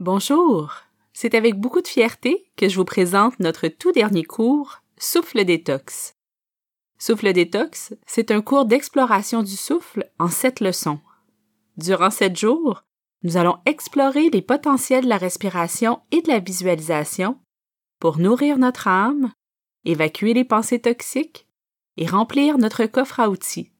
Bonjour, 0.00 0.72
c'est 1.12 1.34
avec 1.34 1.60
beaucoup 1.60 1.82
de 1.82 1.86
fierté 1.86 2.50
que 2.56 2.70
je 2.70 2.76
vous 2.76 2.86
présente 2.86 3.38
notre 3.38 3.68
tout 3.68 3.92
dernier 3.92 4.24
cours, 4.24 4.80
Souffle 4.96 5.44
détox. 5.44 6.14
Souffle 6.98 7.34
détox, 7.34 7.92
c'est 8.06 8.30
un 8.30 8.40
cours 8.40 8.64
d'exploration 8.64 9.42
du 9.42 9.56
souffle 9.56 10.10
en 10.18 10.28
sept 10.28 10.60
leçons. 10.60 11.00
Durant 11.76 12.08
sept 12.08 12.34
jours, 12.34 12.82
nous 13.24 13.36
allons 13.36 13.58
explorer 13.66 14.30
les 14.30 14.40
potentiels 14.40 15.04
de 15.04 15.10
la 15.10 15.18
respiration 15.18 16.00
et 16.12 16.22
de 16.22 16.28
la 16.28 16.38
visualisation 16.38 17.38
pour 17.98 18.16
nourrir 18.16 18.56
notre 18.56 18.88
âme, 18.88 19.34
évacuer 19.84 20.32
les 20.32 20.44
pensées 20.44 20.80
toxiques 20.80 21.46
et 21.98 22.06
remplir 22.06 22.56
notre 22.56 22.86
coffre 22.86 23.20
à 23.20 23.28
outils. 23.28 23.70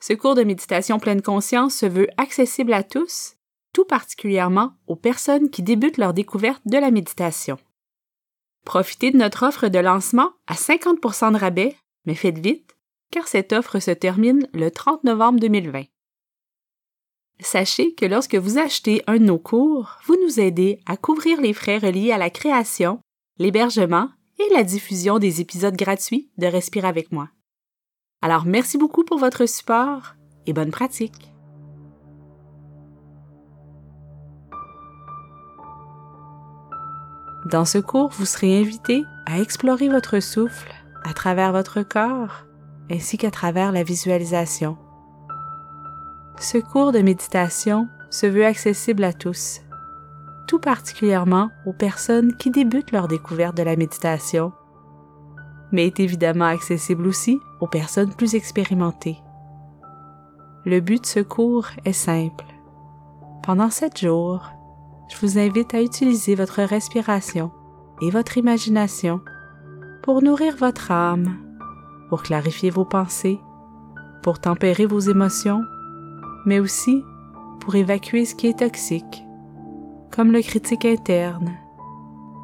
Ce 0.00 0.14
cours 0.14 0.36
de 0.36 0.44
méditation 0.44 0.98
pleine 0.98 1.20
conscience 1.20 1.74
se 1.74 1.84
veut 1.84 2.08
accessible 2.16 2.72
à 2.72 2.82
tous, 2.82 3.34
tout 3.72 3.84
particulièrement 3.84 4.74
aux 4.86 4.96
personnes 4.96 5.50
qui 5.50 5.62
débutent 5.62 5.98
leur 5.98 6.14
découverte 6.14 6.62
de 6.66 6.78
la 6.78 6.90
méditation. 6.90 7.58
Profitez 8.64 9.10
de 9.10 9.16
notre 9.16 9.46
offre 9.46 9.68
de 9.68 9.78
lancement 9.78 10.32
à 10.46 10.54
50% 10.54 11.32
de 11.32 11.38
rabais, 11.38 11.76
mais 12.04 12.14
faites 12.14 12.38
vite, 12.38 12.76
car 13.10 13.28
cette 13.28 13.52
offre 13.52 13.78
se 13.78 13.90
termine 13.90 14.48
le 14.52 14.70
30 14.70 15.04
novembre 15.04 15.40
2020. 15.40 15.84
Sachez 17.40 17.94
que 17.94 18.04
lorsque 18.04 18.34
vous 18.34 18.58
achetez 18.58 19.02
un 19.06 19.18
de 19.18 19.24
nos 19.24 19.38
cours, 19.38 19.96
vous 20.04 20.16
nous 20.24 20.40
aidez 20.40 20.80
à 20.86 20.96
couvrir 20.96 21.40
les 21.40 21.52
frais 21.52 21.78
reliés 21.78 22.10
à 22.10 22.18
la 22.18 22.30
création, 22.30 23.00
l'hébergement 23.38 24.10
et 24.38 24.52
la 24.52 24.64
diffusion 24.64 25.18
des 25.18 25.40
épisodes 25.40 25.76
gratuits 25.76 26.30
de 26.36 26.46
Respire 26.46 26.84
avec 26.84 27.12
moi. 27.12 27.30
Alors 28.22 28.44
merci 28.44 28.76
beaucoup 28.76 29.04
pour 29.04 29.18
votre 29.18 29.46
support 29.46 30.14
et 30.46 30.52
bonne 30.52 30.72
pratique. 30.72 31.37
Dans 37.44 37.64
ce 37.64 37.78
cours, 37.78 38.10
vous 38.10 38.26
serez 38.26 38.60
invité 38.60 39.04
à 39.26 39.38
explorer 39.38 39.88
votre 39.88 40.20
souffle 40.20 40.72
à 41.04 41.12
travers 41.12 41.52
votre 41.52 41.82
corps 41.82 42.44
ainsi 42.90 43.16
qu'à 43.18 43.30
travers 43.30 43.72
la 43.72 43.82
visualisation. 43.82 44.76
Ce 46.38 46.58
cours 46.58 46.92
de 46.92 47.00
méditation 47.00 47.88
se 48.10 48.26
veut 48.26 48.46
accessible 48.46 49.04
à 49.04 49.12
tous, 49.12 49.60
tout 50.46 50.58
particulièrement 50.58 51.50
aux 51.66 51.72
personnes 51.72 52.34
qui 52.36 52.50
débutent 52.50 52.92
leur 52.92 53.08
découverte 53.08 53.56
de 53.56 53.62
la 53.62 53.76
méditation, 53.76 54.52
mais 55.72 55.86
est 55.86 56.00
évidemment 56.00 56.46
accessible 56.46 57.06
aussi 57.06 57.38
aux 57.60 57.66
personnes 57.66 58.14
plus 58.14 58.34
expérimentées. 58.34 59.18
Le 60.64 60.80
but 60.80 61.02
de 61.02 61.06
ce 61.06 61.20
cours 61.20 61.68
est 61.84 61.92
simple. 61.92 62.46
Pendant 63.42 63.70
sept 63.70 63.98
jours, 63.98 64.50
je 65.08 65.16
vous 65.20 65.38
invite 65.38 65.74
à 65.74 65.82
utiliser 65.82 66.34
votre 66.34 66.62
respiration 66.62 67.50
et 68.00 68.10
votre 68.10 68.38
imagination 68.38 69.20
pour 70.02 70.22
nourrir 70.22 70.56
votre 70.56 70.90
âme, 70.90 71.36
pour 72.08 72.22
clarifier 72.22 72.70
vos 72.70 72.84
pensées, 72.84 73.38
pour 74.22 74.40
tempérer 74.40 74.86
vos 74.86 75.00
émotions 75.00 75.62
mais 76.48 76.60
aussi 76.60 77.04
pour 77.60 77.74
évacuer 77.74 78.24
ce 78.24 78.34
qui 78.34 78.46
est 78.46 78.60
toxique, 78.60 79.22
comme 80.10 80.32
le 80.32 80.40
critique 80.40 80.86
interne, 80.86 81.52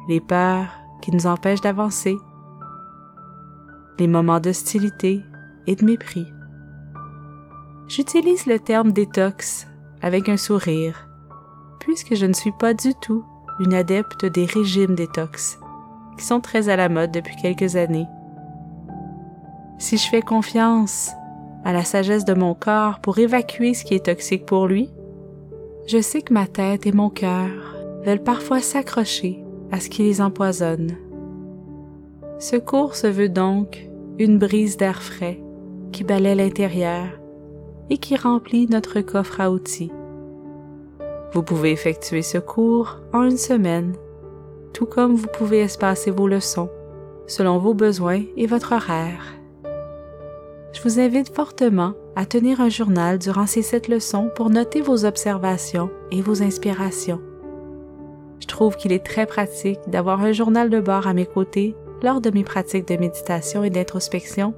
les 0.07 0.19
peurs 0.19 0.69
qui 1.01 1.11
nous 1.11 1.25
empêchent 1.25 1.61
d'avancer, 1.61 2.15
les 3.97 4.07
moments 4.07 4.39
d'hostilité 4.39 5.23
et 5.65 5.75
de 5.75 5.83
mépris. 5.83 6.27
J'utilise 7.87 8.45
le 8.45 8.59
terme 8.59 8.91
détox 8.91 9.67
avec 10.01 10.29
un 10.29 10.37
sourire, 10.37 11.07
puisque 11.85 12.15
je 12.15 12.25
ne 12.25 12.33
suis 12.33 12.51
pas 12.51 12.73
du 12.73 12.95
tout 12.95 13.23
une 13.59 13.75
adepte 13.75 14.25
des 14.25 14.45
régimes 14.45 14.95
détox, 14.95 15.59
qui 16.17 16.25
sont 16.25 16.41
très 16.41 16.67
à 16.67 16.75
la 16.75 16.89
mode 16.89 17.11
depuis 17.11 17.35
quelques 17.35 17.75
années. 17.75 18.07
Si 19.77 19.97
je 19.97 20.09
fais 20.09 20.23
confiance 20.23 21.11
à 21.63 21.73
la 21.73 21.83
sagesse 21.83 22.25
de 22.25 22.33
mon 22.33 22.55
corps 22.55 22.99
pour 23.01 23.19
évacuer 23.19 23.75
ce 23.75 23.85
qui 23.85 23.93
est 23.93 24.07
toxique 24.07 24.47
pour 24.47 24.65
lui, 24.67 24.89
je 25.85 26.01
sais 26.01 26.23
que 26.23 26.33
ma 26.33 26.47
tête 26.47 26.87
et 26.87 26.91
mon 26.91 27.11
cœur 27.11 27.49
veulent 28.03 28.23
parfois 28.23 28.61
s'accrocher 28.61 29.43
à 29.71 29.79
ce 29.79 29.89
qui 29.89 30.01
les 30.01 30.21
empoisonne. 30.21 30.97
Ce 32.39 32.55
cours 32.55 32.95
se 32.95 33.07
veut 33.07 33.29
donc 33.29 33.87
une 34.17 34.39
brise 34.39 34.75
d'air 34.75 35.03
frais 35.03 35.39
qui 35.91 36.03
balaie 36.03 36.35
l'intérieur 36.35 37.05
et 37.91 37.99
qui 37.99 38.15
remplit 38.15 38.67
notre 38.67 39.01
coffre 39.01 39.39
à 39.39 39.51
outils. 39.51 39.91
Vous 41.35 41.43
pouvez 41.43 41.71
effectuer 41.71 42.23
ce 42.23 42.39
cours 42.39 42.97
en 43.13 43.23
une 43.23 43.37
semaine, 43.37 43.93
tout 44.73 44.87
comme 44.87 45.13
vous 45.13 45.27
pouvez 45.27 45.59
espacer 45.59 46.09
vos 46.09 46.27
leçons 46.27 46.69
selon 47.27 47.59
vos 47.59 47.73
besoins 47.73 48.23
et 48.37 48.47
votre 48.47 48.73
horaire 48.73 49.35
je 50.75 50.81
vous 50.81 50.99
invite 50.99 51.33
fortement 51.33 51.93
à 52.17 52.25
tenir 52.25 52.59
un 52.59 52.67
journal 52.67 53.17
durant 53.17 53.47
ces 53.47 53.61
sept 53.61 53.87
leçons 53.87 54.29
pour 54.35 54.49
noter 54.49 54.81
vos 54.81 55.05
observations 55.05 55.89
et 56.11 56.21
vos 56.21 56.43
inspirations. 56.43 57.21
Je 58.41 58.47
trouve 58.47 58.75
qu'il 58.75 58.91
est 58.91 59.05
très 59.05 59.25
pratique 59.25 59.79
d'avoir 59.87 60.21
un 60.21 60.33
journal 60.33 60.69
de 60.69 60.81
bord 60.81 61.07
à 61.07 61.13
mes 61.13 61.25
côtés 61.25 61.75
lors 62.03 62.19
de 62.19 62.29
mes 62.29 62.43
pratiques 62.43 62.89
de 62.89 62.97
méditation 62.97 63.63
et 63.63 63.69
d'introspection, 63.69 64.53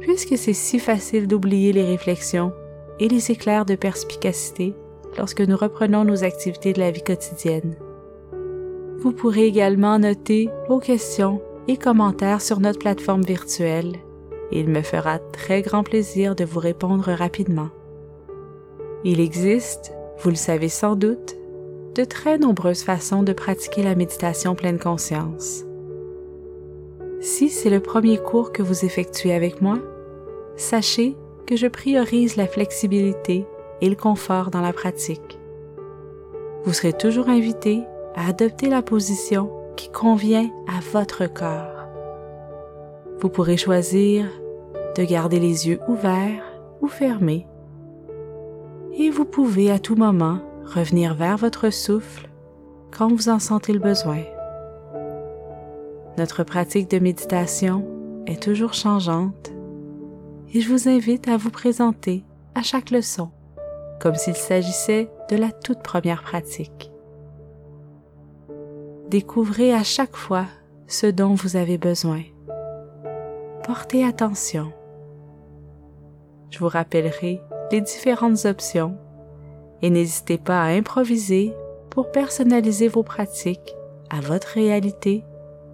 puisque 0.00 0.38
c'est 0.38 0.54
si 0.54 0.78
facile 0.78 1.28
d'oublier 1.28 1.74
les 1.74 1.84
réflexions 1.84 2.54
et 2.98 3.08
les 3.08 3.30
éclairs 3.30 3.66
de 3.66 3.74
perspicacité 3.74 4.74
lorsque 5.18 5.40
nous 5.40 5.56
reprenons 5.56 6.04
nos 6.04 6.24
activités 6.24 6.72
de 6.72 6.80
la 6.80 6.90
vie 6.90 7.02
quotidienne. 7.02 7.76
Vous 8.98 9.12
pourrez 9.12 9.46
également 9.46 9.98
noter 9.98 10.50
vos 10.68 10.78
questions 10.78 11.40
et 11.68 11.76
commentaires 11.76 12.42
sur 12.42 12.60
notre 12.60 12.78
plateforme 12.78 13.22
virtuelle 13.22 13.98
il 14.52 14.68
me 14.68 14.82
fera 14.82 15.18
très 15.18 15.62
grand 15.62 15.84
plaisir 15.84 16.34
de 16.34 16.44
vous 16.44 16.58
répondre 16.58 17.12
rapidement. 17.12 17.68
Il 19.04 19.20
existe, 19.20 19.92
vous 20.18 20.30
le 20.30 20.36
savez 20.36 20.68
sans 20.68 20.96
doute, 20.96 21.36
de 21.94 22.04
très 22.04 22.38
nombreuses 22.38 22.82
façons 22.82 23.22
de 23.22 23.32
pratiquer 23.32 23.82
la 23.82 23.94
méditation 23.94 24.54
pleine 24.54 24.78
conscience. 24.78 25.64
Si 27.20 27.48
c'est 27.48 27.70
le 27.70 27.80
premier 27.80 28.18
cours 28.18 28.52
que 28.52 28.62
vous 28.62 28.84
effectuez 28.84 29.34
avec 29.34 29.60
moi, 29.60 29.78
sachez 30.56 31.16
que 31.46 31.56
je 31.56 31.66
priorise 31.66 32.36
la 32.36 32.46
flexibilité 32.46 33.46
et 33.80 33.88
le 33.88 33.96
confort 33.96 34.50
dans 34.50 34.60
la 34.60 34.72
pratique. 34.72 35.38
Vous 36.64 36.72
serez 36.72 36.92
toujours 36.92 37.28
invité 37.28 37.82
à 38.14 38.28
adopter 38.28 38.68
la 38.68 38.82
position 38.82 39.50
qui 39.76 39.90
convient 39.90 40.50
à 40.68 40.80
votre 40.92 41.26
corps. 41.26 41.86
Vous 43.20 43.28
pourrez 43.28 43.56
choisir 43.56 44.26
de 44.96 45.04
garder 45.04 45.38
les 45.40 45.68
yeux 45.68 45.80
ouverts 45.88 46.44
ou 46.80 46.88
fermés. 46.88 47.46
Et 48.98 49.10
vous 49.10 49.24
pouvez 49.24 49.70
à 49.70 49.78
tout 49.78 49.96
moment 49.96 50.40
revenir 50.64 51.14
vers 51.14 51.36
votre 51.36 51.70
souffle 51.70 52.28
quand 52.90 53.08
vous 53.08 53.28
en 53.28 53.38
sentez 53.38 53.72
le 53.72 53.78
besoin. 53.78 54.22
Notre 56.18 56.44
pratique 56.44 56.90
de 56.90 56.98
méditation 56.98 57.86
est 58.26 58.42
toujours 58.42 58.74
changeante 58.74 59.52
et 60.52 60.60
je 60.60 60.70
vous 60.70 60.88
invite 60.88 61.28
à 61.28 61.36
vous 61.36 61.50
présenter 61.50 62.24
à 62.54 62.62
chaque 62.62 62.90
leçon 62.90 63.30
comme 64.00 64.14
s'il 64.14 64.36
s'agissait 64.36 65.10
de 65.28 65.36
la 65.36 65.52
toute 65.52 65.82
première 65.82 66.22
pratique. 66.22 66.90
Découvrez 69.08 69.72
à 69.74 69.82
chaque 69.82 70.16
fois 70.16 70.46
ce 70.86 71.06
dont 71.06 71.34
vous 71.34 71.56
avez 71.56 71.78
besoin 71.78 72.22
portez 73.70 74.04
attention. 74.04 74.72
Je 76.50 76.58
vous 76.58 76.66
rappellerai 76.66 77.40
les 77.70 77.80
différentes 77.80 78.44
options 78.44 78.96
et 79.80 79.90
n'hésitez 79.90 80.38
pas 80.38 80.60
à 80.60 80.70
improviser 80.70 81.54
pour 81.88 82.10
personnaliser 82.10 82.88
vos 82.88 83.04
pratiques 83.04 83.76
à 84.10 84.20
votre 84.20 84.48
réalité 84.48 85.22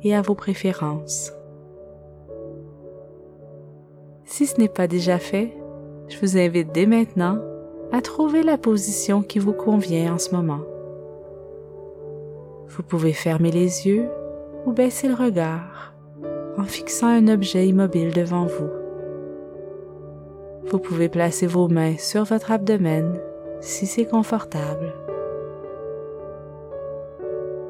et 0.02 0.14
à 0.14 0.20
vos 0.20 0.34
préférences. 0.34 1.32
Si 4.26 4.46
ce 4.46 4.60
n'est 4.60 4.68
pas 4.68 4.88
déjà 4.88 5.18
fait, 5.18 5.56
je 6.08 6.18
vous 6.20 6.36
invite 6.36 6.72
dès 6.72 6.84
maintenant 6.84 7.38
à 7.92 8.00
trouver 8.00 8.42
la 8.42 8.58
position 8.58 9.22
qui 9.22 9.38
vous 9.38 9.52
convient 9.52 10.14
en 10.14 10.18
ce 10.18 10.34
moment. 10.34 10.60
Vous 12.68 12.82
pouvez 12.82 13.12
fermer 13.12 13.50
les 13.50 13.86
yeux 13.86 14.08
ou 14.66 14.72
baisser 14.72 15.08
le 15.08 15.14
regard 15.14 15.94
en 16.58 16.64
fixant 16.64 17.06
un 17.06 17.28
objet 17.28 17.66
immobile 17.66 18.12
devant 18.12 18.46
vous. 18.46 18.68
Vous 20.64 20.78
pouvez 20.78 21.08
placer 21.08 21.46
vos 21.46 21.68
mains 21.68 21.96
sur 21.96 22.24
votre 22.24 22.50
abdomen 22.50 23.20
si 23.60 23.86
c'est 23.86 24.06
confortable. 24.06 24.92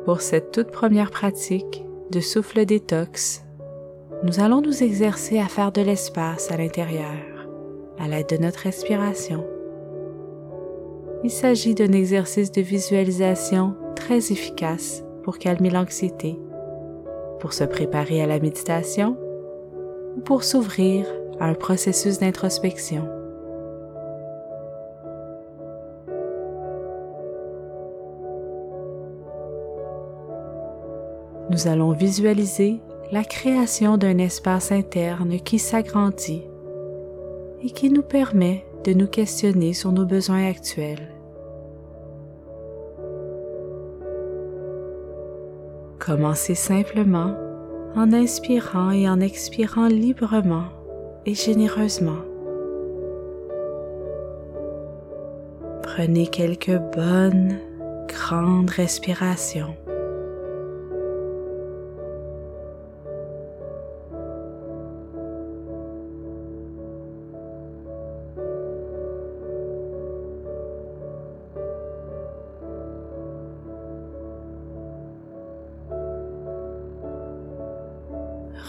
Pour 0.04 0.20
cette 0.20 0.52
toute 0.52 0.70
première 0.70 1.10
pratique 1.10 1.84
de 2.10 2.20
souffle 2.20 2.64
détox, 2.64 3.44
nous 4.22 4.40
allons 4.40 4.62
nous 4.62 4.82
exercer 4.82 5.38
à 5.38 5.46
faire 5.46 5.72
de 5.72 5.82
l'espace 5.82 6.50
à 6.50 6.56
l'intérieur 6.56 7.36
à 7.98 8.08
l'aide 8.08 8.28
de 8.28 8.36
notre 8.36 8.60
respiration. 8.60 9.44
Il 11.24 11.30
s'agit 11.30 11.74
d'un 11.74 11.92
exercice 11.92 12.52
de 12.52 12.60
visualisation 12.60 13.74
très 13.94 14.18
efficace 14.18 15.02
pour 15.22 15.38
calmer 15.38 15.70
l'anxiété, 15.70 16.38
pour 17.40 17.52
se 17.52 17.64
préparer 17.64 18.22
à 18.22 18.26
la 18.26 18.38
méditation 18.38 19.16
ou 20.16 20.20
pour 20.20 20.44
s'ouvrir 20.44 21.06
à 21.40 21.46
un 21.46 21.54
processus 21.54 22.18
d'introspection. 22.18 23.08
Nous 31.50 31.68
allons 31.68 31.92
visualiser 31.92 32.80
la 33.12 33.24
création 33.24 33.96
d'un 33.96 34.18
espace 34.18 34.72
interne 34.72 35.38
qui 35.40 35.58
s'agrandit 35.58 36.42
et 37.62 37.70
qui 37.70 37.90
nous 37.90 38.02
permet 38.02 38.64
de 38.86 38.92
nous 38.92 39.08
questionner 39.08 39.72
sur 39.72 39.90
nos 39.90 40.06
besoins 40.06 40.46
actuels. 40.48 41.10
Commencez 45.98 46.54
simplement 46.54 47.34
en 47.96 48.12
inspirant 48.12 48.92
et 48.92 49.08
en 49.08 49.20
expirant 49.20 49.88
librement 49.88 50.66
et 51.24 51.34
généreusement. 51.34 52.22
Prenez 55.82 56.28
quelques 56.28 56.78
bonnes, 56.94 57.58
grandes 58.06 58.70
respirations. 58.70 59.74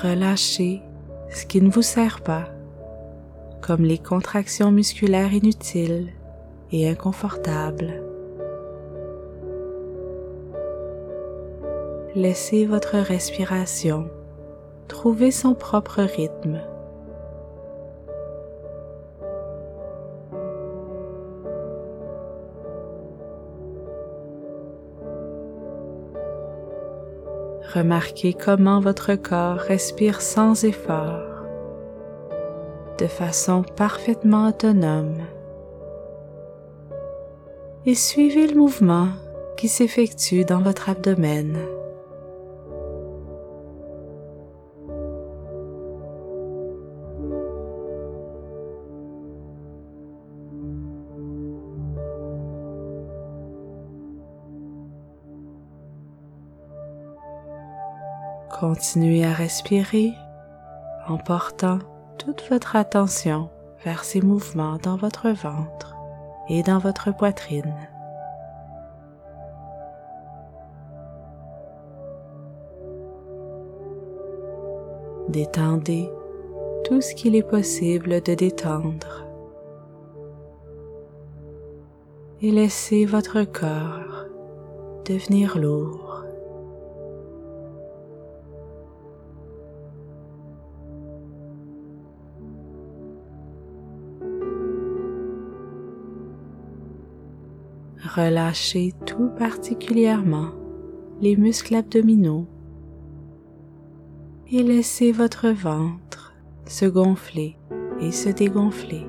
Relâchez 0.01 0.81
ce 1.29 1.45
qui 1.45 1.61
ne 1.61 1.69
vous 1.69 1.81
sert 1.81 2.21
pas, 2.21 2.45
comme 3.61 3.83
les 3.83 3.97
contractions 3.97 4.71
musculaires 4.71 5.33
inutiles 5.33 6.09
et 6.71 6.88
inconfortables. 6.89 8.01
Laissez 12.15 12.65
votre 12.65 12.97
respiration 12.97 14.09
trouver 14.88 15.31
son 15.31 15.53
propre 15.53 16.01
rythme. 16.01 16.61
Remarquez 27.73 28.33
comment 28.33 28.79
votre 28.79 29.15
corps 29.15 29.57
respire 29.57 30.21
sans 30.21 30.63
effort, 30.63 31.43
de 32.97 33.07
façon 33.07 33.63
parfaitement 33.75 34.47
autonome. 34.47 35.17
Et 37.85 37.95
suivez 37.95 38.47
le 38.47 38.55
mouvement 38.55 39.09
qui 39.57 39.67
s'effectue 39.67 40.45
dans 40.45 40.61
votre 40.61 40.89
abdomen. 40.89 41.57
Continuez 58.59 59.24
à 59.24 59.33
respirer 59.33 60.13
en 61.07 61.18
portant 61.18 61.77
toute 62.18 62.42
votre 62.50 62.75
attention 62.75 63.51
vers 63.86 64.04
ces 64.04 64.19
mouvements 64.19 64.80
dans 64.81 64.98
votre 64.98 65.30
ventre 65.30 65.95
et 66.50 66.63
dans 66.63 66.80
votre 66.80 67.15
poitrine. 67.15 67.75
Détendez 75.30 76.09
tout 76.83 77.01
ce 77.01 77.13
qu'il 77.13 77.36
est 77.36 77.48
possible 77.48 78.21
de 78.24 78.33
détendre 78.33 79.24
et 82.42 82.50
laissez 82.50 83.06
votre 83.06 83.44
corps 83.44 84.25
devenir 85.06 85.59
lourd. 85.59 86.06
Relâchez 98.17 98.95
tout 99.05 99.29
particulièrement 99.37 100.49
les 101.21 101.35
muscles 101.35 101.75
abdominaux 101.75 102.47
et 104.49 104.63
laissez 104.63 105.11
votre 105.11 105.49
ventre 105.49 106.33
se 106.65 106.87
gonfler 106.87 107.57
et 108.01 108.11
se 108.11 108.29
dégonfler. 108.29 109.05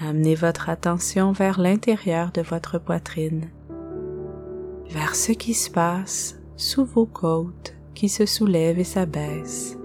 Amenez 0.00 0.34
votre 0.34 0.70
attention 0.70 1.30
vers 1.30 1.60
l'intérieur 1.60 2.32
de 2.32 2.42
votre 2.42 2.80
poitrine, 2.80 3.48
vers 4.90 5.14
ce 5.14 5.30
qui 5.30 5.54
se 5.54 5.70
passe 5.70 6.37
sous 6.58 6.84
vos 6.84 7.06
côtes 7.06 7.76
qui 7.94 8.08
se 8.08 8.26
soulèvent 8.26 8.80
et 8.80 8.84
s'abaissent. 8.84 9.78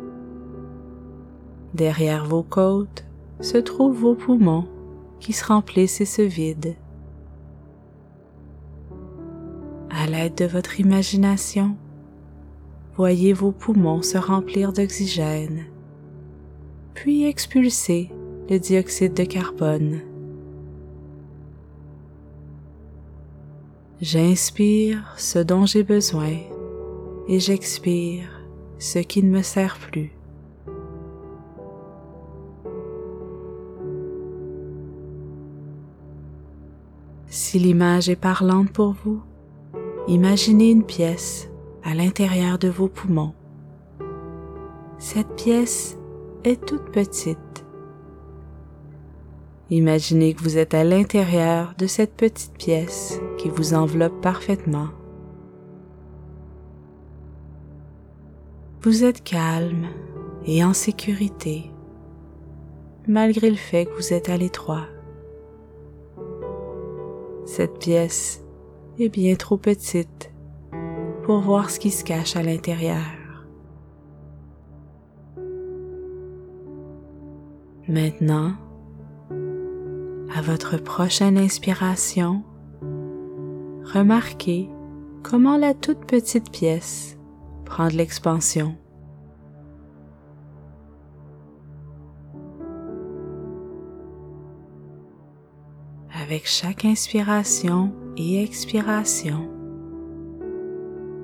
Derrière 1.76 2.26
vos 2.26 2.42
côtes 2.42 3.06
se 3.42 3.60
trouvent 3.60 3.96
vos 3.96 4.16
poumons 4.16 4.68
qui 5.20 5.34
se 5.34 5.46
remplissent 5.46 6.02
et 6.02 6.06
se 6.06 6.24
vident. 6.24 6.76
À 9.92 10.08
l'aide 10.08 10.34
de 10.34 10.46
votre 10.46 10.80
imagination, 10.80 11.76
voyez 12.96 13.34
vos 13.34 13.52
poumons 13.52 14.02
se 14.02 14.18
remplir 14.18 14.74
d'oxygène, 14.74 15.66
puis 16.96 17.26
expulser 17.26 18.10
le 18.50 18.58
dioxyde 18.58 19.14
de 19.14 19.26
carbone. 19.26 20.00
J'inspire 24.02 25.14
ce 25.18 25.38
dont 25.38 25.68
j'ai 25.68 25.84
besoin 25.84 26.34
et 27.28 27.40
j'expire 27.40 28.30
ce 28.80 29.00
qui 29.00 29.24
ne 29.24 29.30
me 29.30 29.42
sert 29.42 29.78
plus. 29.78 30.12
Si 37.28 37.58
l'image 37.58 38.10
est 38.10 38.16
parlante 38.16 38.72
pour 38.72 38.94
vous, 39.04 39.22
imaginez 40.08 40.70
une 40.70 40.84
pièce 40.84 41.50
à 41.84 41.96
l'intérieur 41.96 42.60
de 42.60 42.68
vos 42.68 42.88
poumons. 42.88 43.34
Cette 45.00 45.36
pièce 45.36 45.98
est 46.44 46.64
toute 46.64 46.92
petite. 46.92 47.66
Imaginez 49.70 50.34
que 50.34 50.44
vous 50.44 50.58
êtes 50.58 50.74
à 50.76 50.84
l'intérieur 50.84 51.74
de 51.78 51.88
cette 51.88 52.14
petite 52.14 52.54
pièce 52.54 53.20
qui 53.38 53.50
vous 53.50 53.74
enveloppe 53.74 54.22
parfaitement. 54.22 54.90
Vous 58.84 59.06
êtes 59.06 59.24
calme 59.24 59.88
et 60.46 60.62
en 60.62 60.74
sécurité, 60.74 61.72
malgré 63.08 63.50
le 63.50 63.56
fait 63.56 63.86
que 63.86 63.96
vous 63.96 64.12
êtes 64.12 64.28
à 64.28 64.36
l'étroit. 64.36 64.88
Cette 67.46 67.80
pièce 67.80 68.44
est 69.00 69.08
bien 69.08 69.36
trop 69.36 69.56
petite 69.56 70.34
pour 71.24 71.40
voir 71.40 71.70
ce 71.70 71.80
qui 71.80 71.92
se 71.92 72.04
cache 72.04 72.36
à 72.36 72.44
l'intérieur. 72.44 73.06
Maintenant, 77.88 78.52
à 80.36 80.42
votre 80.42 80.76
prochaine 80.76 81.38
inspiration, 81.38 82.44
remarquez 83.94 84.68
comment 85.22 85.56
la 85.56 85.74
toute 85.74 86.06
petite 86.06 86.52
pièce 86.52 87.13
prendre 87.74 87.98
l'expansion. 87.98 88.76
Avec 96.22 96.46
chaque 96.46 96.86
inspiration 96.86 97.92
et 98.16 98.44
expiration, 98.44 99.50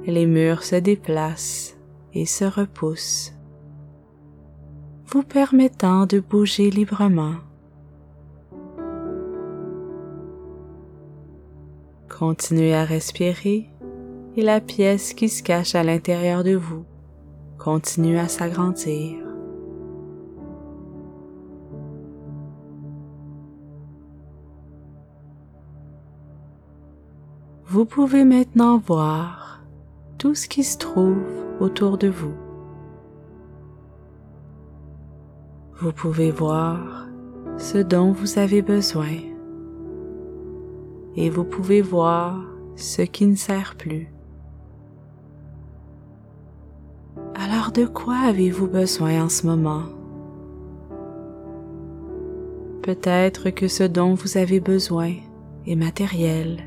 les 0.07 0.25
murs 0.25 0.63
se 0.63 0.75
déplacent 0.75 1.77
et 2.15 2.25
se 2.25 2.45
repoussent, 2.45 3.35
vous 5.05 5.21
permettant 5.21 6.07
de 6.07 6.19
bouger 6.19 6.71
librement. 6.71 7.35
Continuez 12.09 12.73
à 12.73 12.85
respirer 12.85 13.69
la 14.41 14.61
pièce 14.61 15.13
qui 15.13 15.29
se 15.29 15.43
cache 15.43 15.75
à 15.75 15.83
l'intérieur 15.83 16.43
de 16.43 16.55
vous 16.55 16.85
continue 17.57 18.17
à 18.17 18.27
s'agrandir. 18.27 19.17
Vous 27.65 27.85
pouvez 27.85 28.25
maintenant 28.25 28.79
voir 28.79 29.61
tout 30.17 30.33
ce 30.33 30.47
qui 30.47 30.63
se 30.63 30.77
trouve 30.77 31.21
autour 31.59 31.97
de 31.97 32.07
vous. 32.07 32.33
Vous 35.79 35.91
pouvez 35.91 36.31
voir 36.31 37.07
ce 37.57 37.77
dont 37.77 38.11
vous 38.11 38.39
avez 38.39 38.61
besoin 38.61 39.17
et 41.15 41.29
vous 41.29 41.43
pouvez 41.43 41.81
voir 41.81 42.43
ce 42.75 43.01
qui 43.01 43.27
ne 43.27 43.35
sert 43.35 43.75
plus. 43.75 44.07
De 47.73 47.85
quoi 47.85 48.15
avez-vous 48.15 48.67
besoin 48.67 49.23
en 49.23 49.29
ce 49.29 49.45
moment? 49.45 49.83
Peut-être 52.81 53.51
que 53.51 53.67
ce 53.67 53.83
dont 53.83 54.15
vous 54.15 54.37
avez 54.37 54.59
besoin 54.59 55.13
est 55.67 55.75
matériel. 55.75 56.63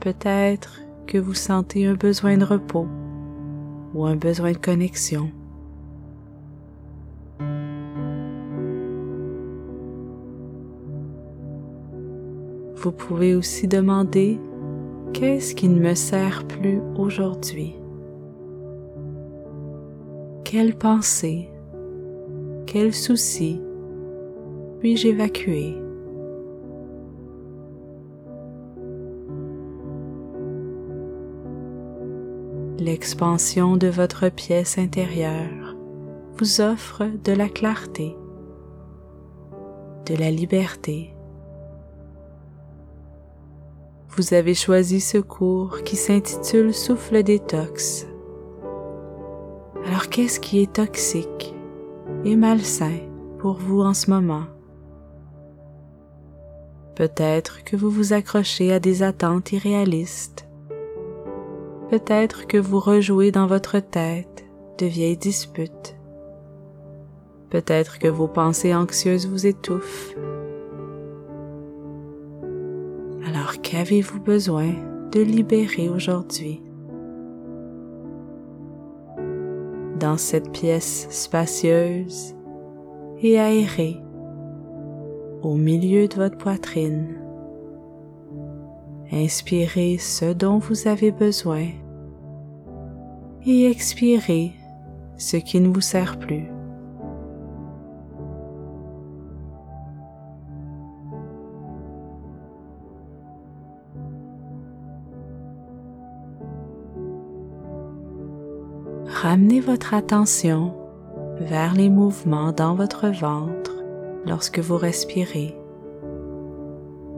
Peut-être 0.00 0.82
que 1.06 1.16
vous 1.16 1.32
sentez 1.32 1.86
un 1.86 1.94
besoin 1.94 2.36
de 2.36 2.44
repos 2.44 2.86
ou 3.94 4.04
un 4.04 4.14
besoin 4.14 4.52
de 4.52 4.58
connexion. 4.58 5.30
Vous 12.76 12.92
pouvez 12.92 13.34
aussi 13.34 13.66
demander 13.68 14.38
qu'est-ce 15.14 15.54
qui 15.54 15.68
ne 15.68 15.80
me 15.80 15.94
sert 15.94 16.46
plus 16.46 16.80
aujourd'hui? 16.96 17.74
Quelle 20.56 20.76
pensée, 20.76 21.50
quel 22.64 22.94
souci 22.94 23.60
puis-je 24.78 25.08
évacuer? 25.08 25.76
L'expansion 32.78 33.76
de 33.76 33.88
votre 33.88 34.28
pièce 34.28 34.78
intérieure 34.78 35.74
vous 36.38 36.60
offre 36.60 37.02
de 37.24 37.32
la 37.32 37.48
clarté, 37.48 38.16
de 40.06 40.14
la 40.14 40.30
liberté. 40.30 41.16
Vous 44.10 44.34
avez 44.34 44.54
choisi 44.54 45.00
ce 45.00 45.18
cours 45.18 45.82
qui 45.82 45.96
s'intitule 45.96 46.72
Souffle 46.72 47.24
détox. 47.24 48.06
Qu'est-ce 50.10 50.38
qui 50.38 50.62
est 50.62 50.72
toxique 50.72 51.54
et 52.24 52.36
malsain 52.36 52.98
pour 53.38 53.54
vous 53.54 53.80
en 53.80 53.94
ce 53.94 54.10
moment? 54.10 54.44
Peut-être 56.94 57.64
que 57.64 57.76
vous 57.76 57.90
vous 57.90 58.12
accrochez 58.12 58.72
à 58.72 58.78
des 58.78 59.02
attentes 59.02 59.50
irréalistes 59.52 60.46
Peut-être 61.90 62.46
que 62.46 62.56
vous 62.56 62.80
rejouez 62.80 63.30
dans 63.30 63.46
votre 63.46 63.78
tête 63.78 64.44
de 64.78 64.86
vieilles 64.86 65.16
disputes. 65.16 65.96
Peut-être 67.50 67.98
que 67.98 68.08
vos 68.08 68.26
pensées 68.26 68.74
anxieuses 68.74 69.28
vous 69.28 69.46
étouffent. 69.46 70.14
Alors 73.26 73.60
qu'avez-vous 73.62 74.20
besoin 74.20 74.72
de 75.12 75.20
libérer 75.20 75.88
aujourd'hui? 75.88 76.62
Dans 80.04 80.18
cette 80.18 80.52
pièce 80.52 81.06
spacieuse 81.08 82.36
et 83.22 83.40
aérée, 83.40 83.96
au 85.40 85.54
milieu 85.54 86.08
de 86.08 86.16
votre 86.16 86.36
poitrine, 86.36 87.16
Inspirez 89.10 89.96
ce 89.96 90.34
dont 90.34 90.58
vous 90.58 90.88
avez 90.88 91.10
besoin 91.10 91.68
et 93.46 93.64
expirez 93.64 94.52
ce 95.16 95.38
qui 95.38 95.58
ne 95.58 95.68
vous 95.68 95.80
sert 95.80 96.18
plus. 96.18 96.53
Ramenez 109.34 109.58
votre 109.58 109.94
attention 109.94 110.72
vers 111.40 111.74
les 111.74 111.90
mouvements 111.90 112.52
dans 112.52 112.76
votre 112.76 113.08
ventre 113.08 113.82
lorsque 114.26 114.60
vous 114.60 114.76
respirez 114.76 115.56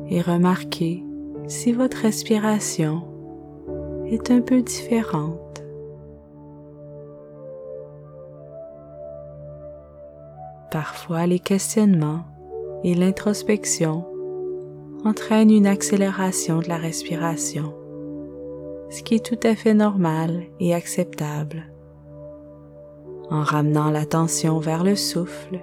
et 0.09 0.23
remarquez 0.23 1.05
si 1.47 1.73
votre 1.73 1.99
respiration 1.99 3.03
est 4.07 4.31
un 4.31 4.41
peu 4.41 4.63
différente. 4.63 5.63
Parfois, 10.71 11.27
les 11.27 11.39
questionnements 11.39 12.25
et 12.83 12.95
l'introspection 12.95 14.07
entraînent 15.05 15.51
une 15.51 15.67
accélération 15.67 16.61
de 16.61 16.69
la 16.69 16.79
respiration, 16.79 17.75
ce 18.89 19.03
qui 19.03 19.17
est 19.17 19.27
tout 19.27 19.47
à 19.47 19.55
fait 19.55 19.75
normal 19.75 20.45
et 20.61 20.73
acceptable. 20.73 21.76
En 23.31 23.43
ramenant 23.43 23.91
l'attention 23.91 24.61
vers 24.61 24.85
le 24.85 24.95
souffle, 24.95 25.61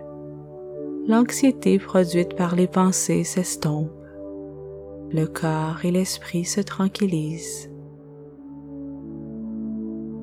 l'anxiété 1.08 1.80
produite 1.80 2.36
par 2.36 2.56
les 2.56 2.68
pensées 2.68 3.24
s'estompe 3.24 3.90
le 5.14 5.28
corps 5.28 5.86
et 5.86 5.92
l'esprit 5.92 6.44
se 6.44 6.60
tranquillisent. 6.60 7.70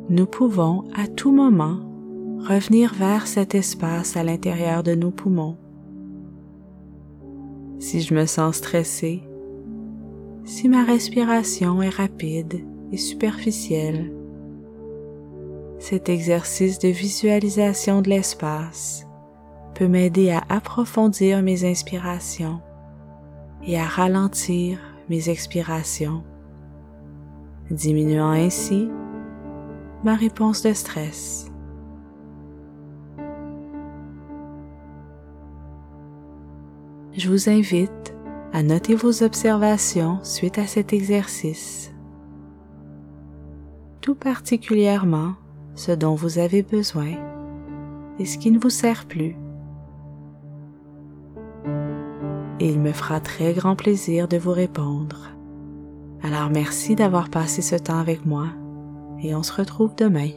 Nous 0.08 0.26
pouvons 0.26 0.84
à 0.96 1.06
tout 1.06 1.30
moment 1.30 1.78
revenir 2.40 2.92
vers 2.94 3.28
cet 3.28 3.54
espace 3.54 4.16
à 4.16 4.24
l'intérieur 4.24 4.82
de 4.82 4.94
nos 4.96 5.12
poumons. 5.12 5.56
Si 7.78 8.00
je 8.00 8.14
me 8.14 8.26
sens 8.26 8.56
stressé, 8.56 9.22
si 10.44 10.68
ma 10.68 10.82
respiration 10.82 11.80
est 11.80 11.88
rapide 11.88 12.64
et 12.90 12.96
superficielle, 12.96 14.12
cet 15.90 16.08
exercice 16.08 16.78
de 16.78 16.86
visualisation 16.86 18.00
de 18.00 18.10
l'espace 18.10 19.08
peut 19.74 19.88
m'aider 19.88 20.30
à 20.30 20.40
approfondir 20.48 21.42
mes 21.42 21.68
inspirations 21.68 22.60
et 23.66 23.76
à 23.76 23.86
ralentir 23.86 24.78
mes 25.08 25.30
expirations, 25.30 26.22
diminuant 27.72 28.30
ainsi 28.30 28.88
ma 30.04 30.14
réponse 30.14 30.62
de 30.62 30.72
stress. 30.74 31.50
Je 37.16 37.28
vous 37.28 37.50
invite 37.50 38.14
à 38.52 38.62
noter 38.62 38.94
vos 38.94 39.24
observations 39.24 40.20
suite 40.22 40.58
à 40.58 40.68
cet 40.68 40.92
exercice, 40.92 41.92
tout 44.00 44.14
particulièrement 44.14 45.34
ce 45.74 45.92
dont 45.92 46.14
vous 46.14 46.38
avez 46.38 46.62
besoin 46.62 47.12
et 48.18 48.26
ce 48.26 48.38
qui 48.38 48.50
ne 48.50 48.58
vous 48.58 48.70
sert 48.70 49.06
plus 49.06 49.36
il 52.60 52.78
me 52.78 52.92
fera 52.92 53.20
très 53.20 53.54
grand 53.54 53.74
plaisir 53.74 54.28
de 54.28 54.36
vous 54.36 54.52
répondre. 54.52 55.30
Alors 56.22 56.50
merci 56.50 56.94
d'avoir 56.94 57.30
passé 57.30 57.62
ce 57.62 57.76
temps 57.76 57.98
avec 57.98 58.26
moi 58.26 58.48
et 59.22 59.34
on 59.34 59.42
se 59.42 59.52
retrouve 59.52 59.94
demain. 59.96 60.28